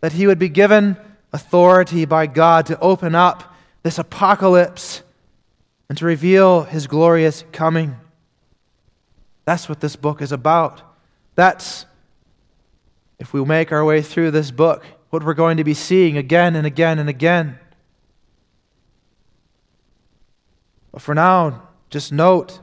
[0.00, 0.96] that he would be given
[1.32, 5.02] authority by God to open up this apocalypse
[5.88, 7.96] and to reveal his glorious coming.
[9.44, 10.82] That's what this book is about.
[11.34, 11.86] That's,
[13.18, 16.56] if we make our way through this book, what we're going to be seeing again
[16.56, 17.58] and again and again.
[20.90, 22.58] But for now, just note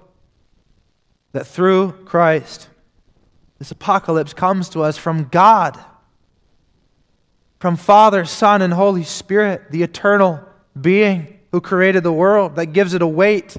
[1.31, 2.67] that through Christ,
[3.59, 5.79] this apocalypse comes to us from God,
[7.59, 10.41] from Father, Son, and Holy Spirit, the eternal
[10.79, 13.55] being who created the world, that gives it a weight,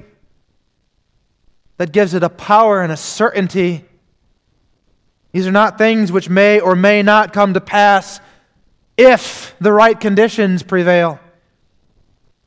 [1.77, 3.85] that gives it a power and a certainty.
[5.31, 8.19] These are not things which may or may not come to pass
[8.97, 11.21] if the right conditions prevail.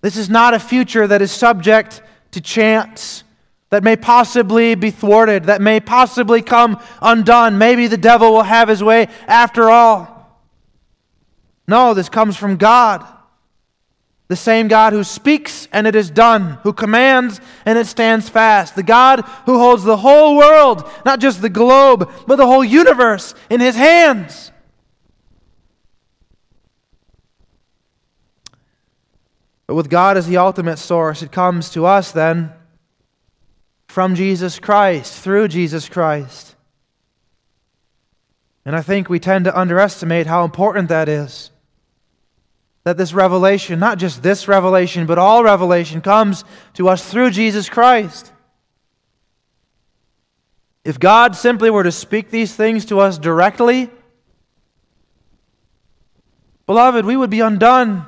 [0.02, 3.24] This is not a future that is subject to chance
[3.70, 7.56] that may possibly be thwarted, that may possibly come undone.
[7.56, 10.30] Maybe the devil will have his way after all.
[11.66, 13.06] No, this comes from God.
[14.28, 18.76] The same God who speaks and it is done, who commands and it stands fast.
[18.76, 23.34] The God who holds the whole world, not just the globe, but the whole universe
[23.48, 24.52] in his hands.
[29.66, 32.52] But with God as the ultimate source, it comes to us then
[33.86, 36.54] from Jesus Christ, through Jesus Christ.
[38.66, 41.50] And I think we tend to underestimate how important that is.
[42.88, 47.68] That this revelation, not just this revelation, but all revelation, comes to us through Jesus
[47.68, 48.32] Christ.
[50.84, 53.90] If God simply were to speak these things to us directly,
[56.64, 58.06] beloved, we would be undone.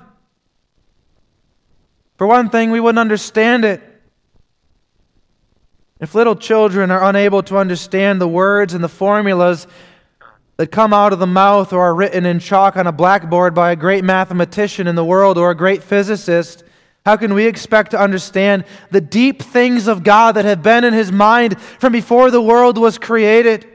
[2.17, 3.83] For one thing, we wouldn't understand it.
[6.01, 9.67] If little children are unable to understand the words and the formulas
[10.61, 13.73] that come out of the mouth or are written in chalk on a blackboard by
[13.73, 16.63] a great mathematician in the world or a great physicist,
[17.07, 20.93] how can we expect to understand the deep things of God that have been in
[20.93, 23.67] his mind from before the world was created?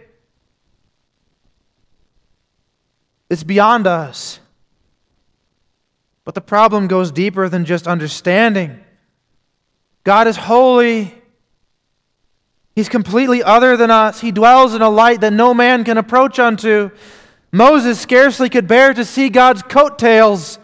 [3.31, 4.39] It's beyond us.
[6.23, 8.79] But the problem goes deeper than just understanding.
[10.03, 11.14] God is holy.
[12.76, 14.19] He's completely other than us.
[14.19, 16.91] He dwells in a light that no man can approach unto.
[17.51, 20.59] Moses scarcely could bear to see God's coattails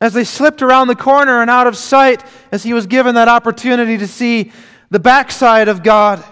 [0.00, 2.22] as they slipped around the corner and out of sight
[2.52, 4.52] as he was given that opportunity to see
[4.90, 6.22] the backside of God.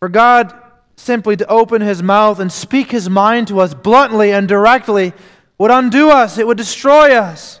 [0.00, 0.52] For God
[0.96, 5.12] simply to open his mouth and speak his mind to us bluntly and directly
[5.56, 7.60] would undo us, it would destroy us.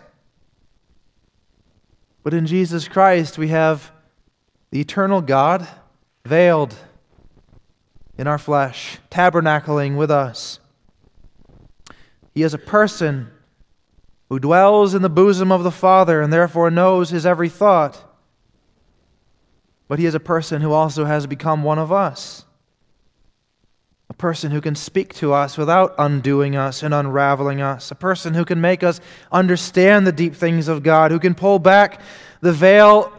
[2.24, 3.92] But in Jesus Christ, we have
[4.72, 5.68] the eternal God
[6.24, 6.74] veiled
[8.18, 10.58] in our flesh, tabernacling with us.
[12.34, 13.30] He is a person
[14.30, 18.02] who dwells in the bosom of the Father and therefore knows his every thought.
[19.88, 22.44] But he is a person who also has become one of us
[24.12, 28.34] a person who can speak to us without undoing us and unraveling us, a person
[28.34, 29.00] who can make us
[29.32, 31.98] understand the deep things of God, who can pull back
[32.42, 33.10] the veil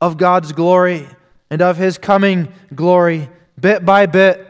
[0.00, 1.06] of God's glory
[1.50, 3.28] and of His coming glory
[3.58, 4.46] bit by bit,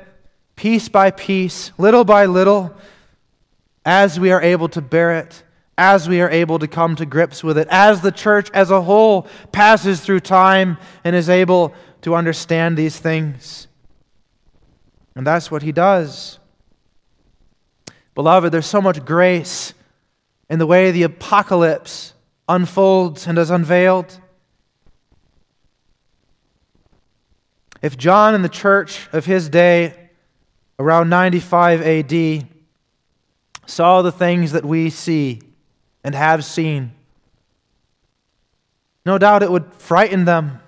[0.57, 2.75] piece by piece, little by little,
[3.85, 5.43] as we are able to bear it,
[5.77, 8.83] as we are able to come to grips with it, as the church as a
[8.83, 13.67] whole passes through time and is able to understand these things.
[15.15, 16.39] And that's what he does.
[18.15, 19.73] Beloved, there's so much grace
[20.49, 22.13] in the way the apocalypse
[22.49, 24.21] unfolds and is unveiled.
[27.83, 29.95] If John and the church of his day,
[30.79, 32.47] around 95 AD,
[33.67, 35.41] saw the things that we see
[36.05, 36.93] and have seen,
[39.07, 40.61] no doubt it would frighten them.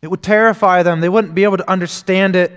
[0.00, 1.00] It would terrify them.
[1.00, 2.52] They wouldn't be able to understand it.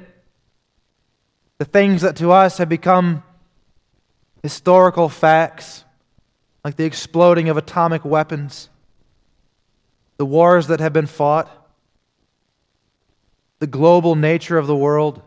[1.58, 3.24] The things that to us have become
[4.44, 5.84] historical facts,
[6.64, 8.70] like the exploding of atomic weapons,
[10.18, 11.63] the wars that have been fought,
[13.64, 15.22] the global nature of the world.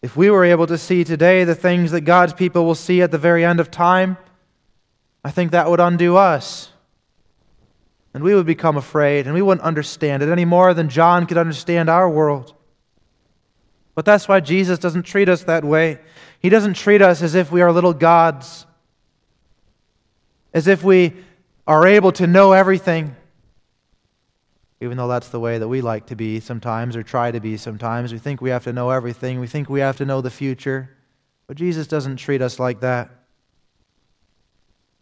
[0.00, 3.10] If we were able to see today the things that God's people will see at
[3.10, 4.16] the very end of time,
[5.24, 6.70] I think that would undo us.
[8.14, 11.36] And we would become afraid and we wouldn't understand it any more than John could
[11.36, 12.54] understand our world.
[13.96, 15.98] But that's why Jesus doesn't treat us that way.
[16.38, 18.66] He doesn't treat us as if we are little gods,
[20.54, 21.16] as if we
[21.66, 23.16] are able to know everything.
[24.80, 27.56] Even though that's the way that we like to be sometimes or try to be
[27.56, 28.12] sometimes.
[28.12, 30.96] We think we have to know everything, we think we have to know the future.
[31.46, 33.10] But Jesus doesn't treat us like that.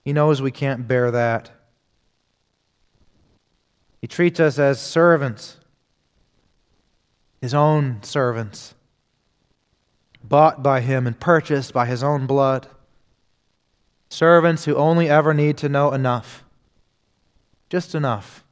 [0.04, 1.50] He knows we can't bear that.
[4.00, 5.58] He treats us as servants,
[7.40, 8.74] his own servants,
[10.22, 12.68] bought by him and purchased by his own blood.
[14.08, 16.44] Servants who only ever need to know enough,
[17.68, 18.44] just enough,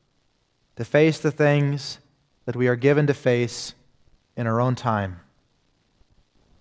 [0.76, 1.98] to face the things
[2.44, 3.74] that we are given to face
[4.36, 5.20] in our own time,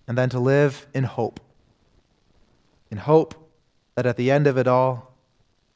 [0.08, 1.40] and then to live in hope.
[2.90, 3.34] In hope
[3.94, 5.12] that at the end of it all,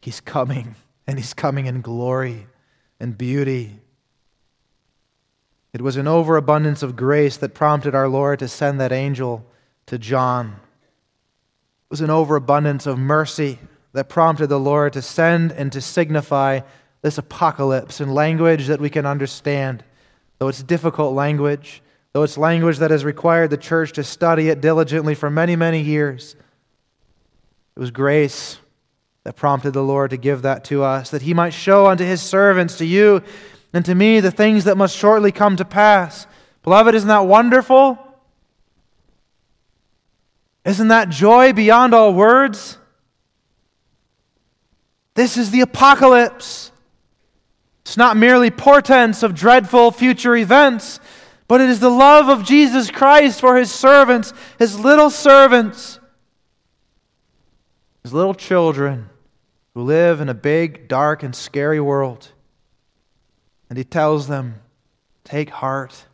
[0.01, 0.74] He's coming,
[1.07, 2.47] and He's coming in glory
[2.99, 3.80] and beauty.
[5.72, 9.45] It was an overabundance of grace that prompted our Lord to send that angel
[9.86, 10.57] to John.
[10.57, 13.59] It was an overabundance of mercy
[13.93, 16.61] that prompted the Lord to send and to signify
[17.03, 19.85] this apocalypse in language that we can understand,
[20.39, 21.83] though it's difficult language,
[22.13, 25.81] though it's language that has required the church to study it diligently for many, many
[25.81, 26.37] years.
[27.77, 28.59] It was grace
[29.25, 32.21] that prompted the Lord to give that to us, that he might show unto his
[32.21, 33.23] servants, to you
[33.73, 36.27] and to me, the things that must shortly come to pass.
[36.63, 37.99] Beloved, isn't that wonderful?
[40.65, 42.79] Isn't that joy beyond all words?
[45.15, 46.73] This is the apocalypse.
[47.91, 51.01] It's not merely portents of dreadful future events,
[51.49, 55.99] but it is the love of Jesus Christ for his servants, his little servants
[58.03, 59.09] his little children
[59.74, 62.28] who live in a big, dark, and scary world.
[63.68, 64.57] And he tells them,
[65.24, 66.07] Take heart.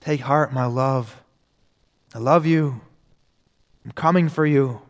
[0.00, 1.22] Take heart, my love.
[2.14, 2.80] I love you.
[3.84, 4.82] I'm coming for you.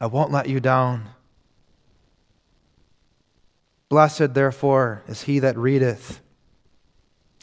[0.00, 1.08] I won't let you down.
[3.92, 6.22] Blessed, therefore, is he that readeth,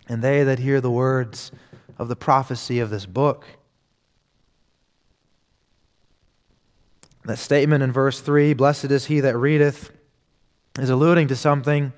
[0.08, 1.52] and they that hear the words
[2.00, 3.46] of the prophecy of this book.
[7.24, 9.92] That statement in verse 3, blessed is he that readeth,
[10.80, 11.94] is alluding to something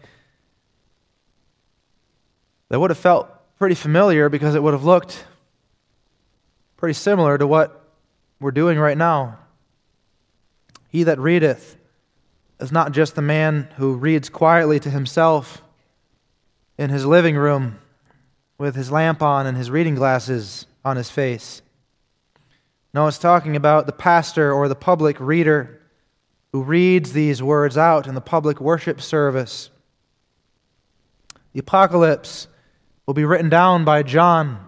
[2.67, 5.23] that would have felt pretty familiar because it would have looked
[6.75, 7.89] pretty similar to what
[8.41, 9.39] we're doing right now.
[10.89, 11.77] He that readeth
[12.61, 15.61] is not just the man who reads quietly to himself
[16.77, 17.79] in his living room
[18.57, 21.61] with his lamp on and his reading glasses on his face.
[22.93, 25.81] No, it's talking about the pastor or the public reader
[26.51, 29.69] who reads these words out in the public worship service.
[31.53, 32.47] The apocalypse
[33.05, 34.65] will be written down by John,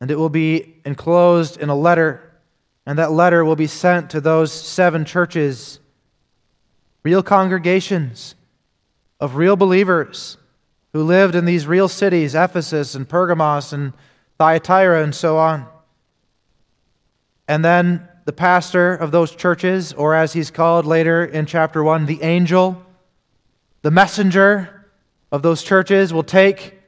[0.00, 2.32] and it will be enclosed in a letter,
[2.86, 5.79] and that letter will be sent to those seven churches,
[7.02, 8.34] real congregations
[9.18, 10.36] of real believers
[10.92, 13.92] who lived in these real cities, Ephesus and Pergamos and
[14.38, 15.66] Thyatira and so on.
[17.46, 22.06] And then the pastor of those churches, or as he's called later in chapter 1,
[22.06, 22.82] the angel,
[23.82, 24.86] the messenger
[25.32, 26.78] of those churches, will take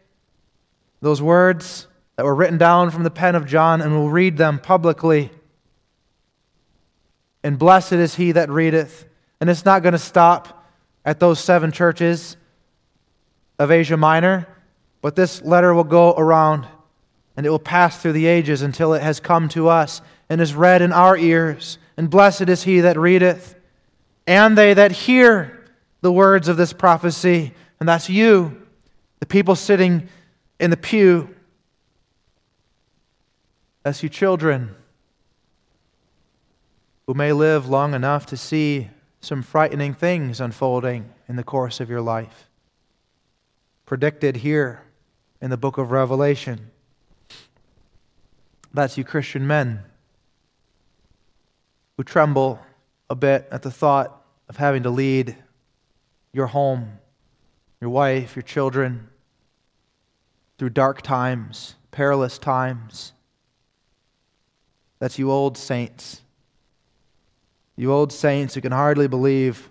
[1.01, 1.87] those words
[2.17, 5.31] that were written down from the pen of John and will read them publicly.
[7.43, 9.07] And blessed is he that readeth.
[9.43, 10.69] And it's not going to stop
[11.05, 12.37] at those seven churches
[13.59, 14.47] of Asia Minor,
[15.01, 16.65] but this letter will go around
[17.37, 20.55] and it will pass through the ages until it has come to us and is
[20.55, 21.79] read in our ears.
[21.97, 23.57] And blessed is he that readeth,
[24.29, 25.67] and they that hear
[26.03, 27.53] the words of this prophecy.
[27.81, 28.65] And that's you,
[29.19, 30.09] the people sitting
[30.61, 31.35] in the pew.
[33.83, 34.77] That's you, children,
[37.09, 38.89] who may live long enough to see
[39.23, 42.51] some frightening things unfolding in the course of your life.
[43.87, 44.83] Predicted here
[45.41, 46.71] in the book of Revelation.
[48.75, 49.85] That's you, Christian men,
[51.97, 52.61] who tremble
[53.09, 55.37] a bit at the thought of having to lead
[56.33, 56.99] your home,
[57.81, 59.09] your wife, your children
[60.59, 63.13] through dark times, perilous times.
[64.99, 66.22] That's you, old saints.
[67.77, 69.71] You old saints who can hardly believe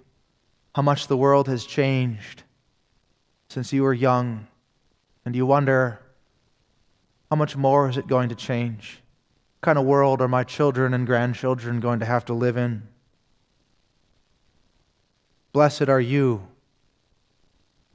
[0.76, 2.44] how much the world has changed
[3.50, 4.48] since you were young,
[5.26, 6.00] and you wonder
[7.30, 9.02] how much more is it going to change?
[9.60, 12.84] What kind of world are my children and grandchildren going to have to live in?
[15.52, 16.48] Blessed are you.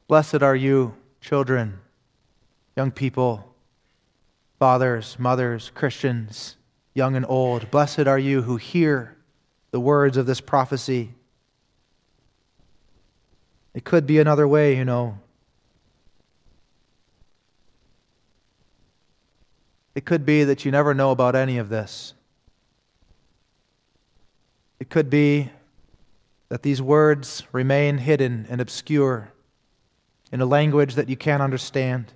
[0.09, 1.80] Blessed are you, children,
[2.76, 3.54] young people,
[4.59, 6.57] fathers, mothers, Christians,
[6.94, 7.70] young and old.
[7.70, 9.15] Blessed are you who hear
[9.77, 11.11] the words of this prophecy.
[13.74, 15.18] It could be another way, you know.
[19.95, 22.14] It could be that you never know about any of this.
[24.81, 25.51] It could be
[26.49, 29.31] that these words remain hidden and obscure
[30.33, 32.14] in a language that you can't understand,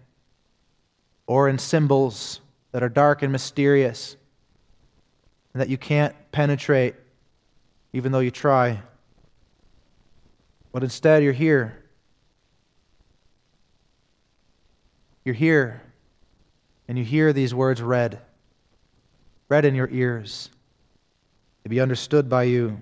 [1.27, 2.41] or in symbols
[2.73, 4.17] that are dark and mysterious
[5.53, 6.95] and that you can't penetrate
[7.93, 8.82] even though you try.
[10.72, 11.76] But instead, you're here.
[15.24, 15.82] You're here
[16.88, 18.20] and you hear these words read,
[19.49, 20.51] read in your ears,
[21.62, 22.80] to be understood by you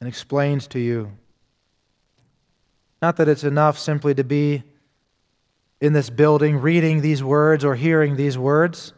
[0.00, 1.12] and explained to you.
[3.00, 4.64] Not that it's enough simply to be
[5.80, 8.92] in this building reading these words or hearing these words,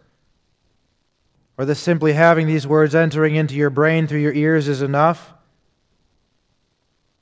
[1.59, 5.35] or that simply having these words entering into your brain through your ears is enough,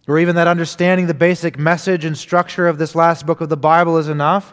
[0.07, 3.57] or even that understanding the basic message and structure of this last book of the
[3.57, 4.53] Bible is enough.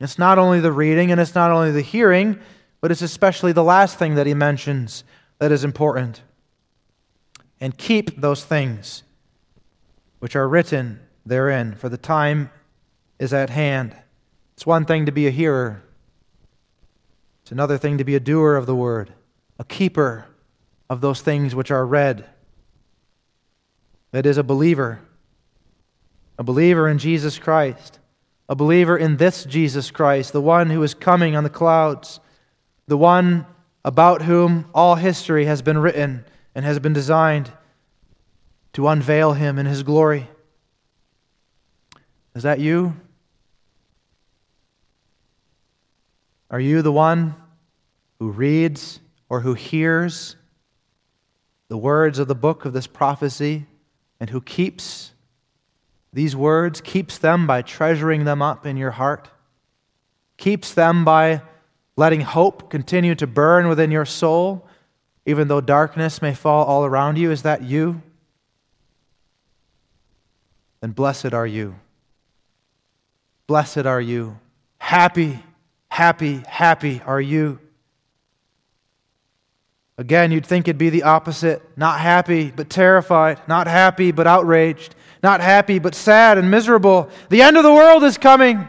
[0.00, 2.38] It's not only the reading and it's not only the hearing,
[2.80, 5.04] but it's especially the last thing that he mentions
[5.38, 6.22] that is important.
[7.60, 9.02] And keep those things
[10.20, 12.50] which are written therein, for the time
[13.18, 13.94] is at hand.
[14.54, 15.82] It's one thing to be a hearer,
[17.42, 19.12] it's another thing to be a doer of the word,
[19.58, 20.26] a keeper
[20.88, 22.24] of those things which are read.
[24.12, 25.00] That is a believer,
[26.38, 28.00] a believer in Jesus Christ
[28.50, 32.18] a believer in this Jesus Christ, the one who is coming on the clouds,
[32.88, 33.46] the one
[33.84, 37.52] about whom all history has been written and has been designed
[38.72, 40.28] to unveil him in his glory.
[42.34, 42.96] Is that you?
[46.50, 47.36] Are you the one
[48.18, 48.98] who reads
[49.28, 50.34] or who hears
[51.68, 53.66] the words of the book of this prophecy
[54.20, 55.12] and who keeps
[56.12, 59.28] these words, keeps them by treasuring them up in your heart,
[60.36, 61.42] keeps them by
[61.96, 64.66] letting hope continue to burn within your soul,
[65.26, 67.30] even though darkness may fall all around you.
[67.30, 68.02] Is that you?
[70.80, 71.76] Then blessed are you.
[73.46, 74.38] Blessed are you.
[74.78, 75.42] Happy,
[75.88, 77.58] happy, happy are you.
[80.00, 81.62] Again, you'd think it'd be the opposite.
[81.76, 83.40] Not happy, but terrified.
[83.46, 87.10] Not happy, but outraged not happy, but sad and miserable.
[87.28, 88.66] The end of the world is coming,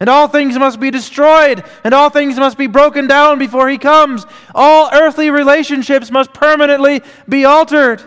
[0.00, 3.78] and all things must be destroyed, and all things must be broken down before He
[3.78, 4.26] comes.
[4.54, 8.02] All earthly relationships must permanently be altered.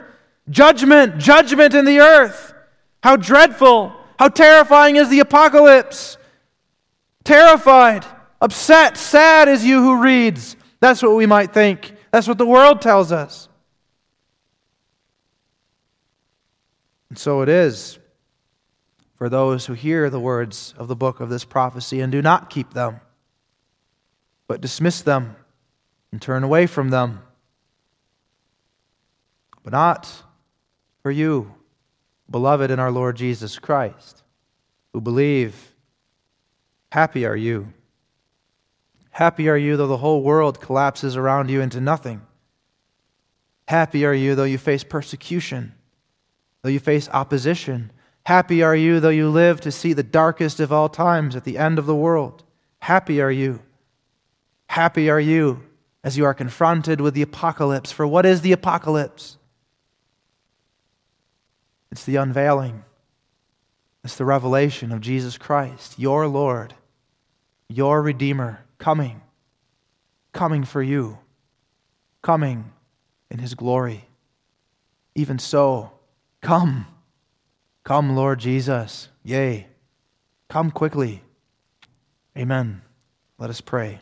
[0.50, 2.54] Judgment, judgment in the earth.
[3.02, 6.18] How dreadful, how terrifying is the apocalypse.
[7.24, 8.06] Terrified,
[8.42, 10.56] upset, sad is you who reads.
[10.80, 11.94] That's what we might think.
[12.12, 13.50] That's what the world tells us.
[17.10, 18.00] And so it is
[19.16, 22.50] for those who hear the words of the book of this prophecy and do not
[22.50, 23.00] keep them,
[24.48, 25.36] but dismiss them
[26.12, 27.22] and turn away from them.
[29.64, 30.24] But not
[31.02, 31.54] for you,
[32.30, 34.24] beloved in our Lord Jesus Christ,
[34.94, 35.74] who believe.
[36.92, 37.74] Happy are you.
[39.18, 42.22] Happy are you though the whole world collapses around you into nothing.
[43.68, 45.74] Happy are you though you face persecution
[46.68, 47.92] though you face opposition.
[48.26, 51.58] Happy are you, though you live to see the darkest of all times at the
[51.58, 52.44] end of the world.
[52.80, 53.62] Happy are you.
[54.68, 55.64] Happy are you
[56.04, 57.90] as you are confronted with the apocalypse.
[57.90, 59.38] For what is the apocalypse?
[61.90, 62.84] It's the unveiling,
[64.04, 66.74] it's the revelation of Jesus Christ, your Lord,
[67.70, 69.22] your Redeemer, coming,
[70.34, 71.20] coming for you,
[72.22, 72.72] coming
[73.30, 74.08] in his glory.
[75.16, 75.92] Even so,
[76.42, 76.88] come.
[77.84, 79.10] Come, Lord Jesus.
[79.24, 79.68] Yea,
[80.50, 81.24] come quickly.
[82.38, 82.82] Amen.
[83.38, 84.02] Let us pray.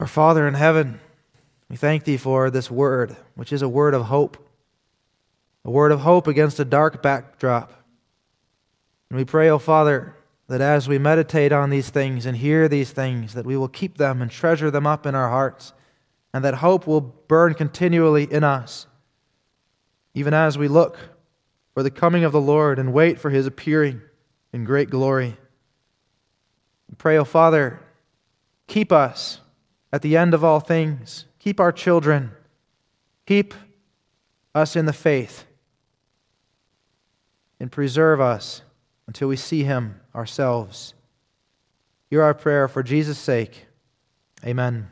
[0.00, 1.00] Our Father in heaven,
[1.68, 4.36] we thank thee for this word, which is a word of hope,
[5.64, 7.72] a word of hope against a dark backdrop.
[9.10, 10.14] And we pray, O oh Father,
[10.48, 13.98] that as we meditate on these things and hear these things, that we will keep
[13.98, 15.72] them and treasure them up in our hearts,
[16.34, 18.86] and that hope will burn continually in us
[20.18, 20.98] even as we look
[21.74, 24.02] for the coming of the Lord and wait for his appearing
[24.52, 25.36] in great glory.
[26.88, 27.78] We pray, O oh Father,
[28.66, 29.40] keep us
[29.92, 31.26] at the end of all things.
[31.38, 32.32] Keep our children.
[33.26, 33.54] Keep
[34.56, 35.44] us in the faith.
[37.60, 38.62] And preserve us
[39.08, 40.94] until we see him ourselves.
[42.10, 43.66] Hear our prayer for Jesus' sake.
[44.44, 44.88] Amen.